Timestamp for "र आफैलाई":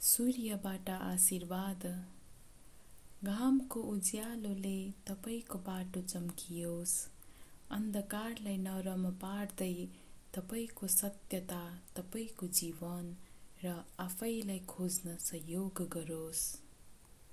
13.64-14.58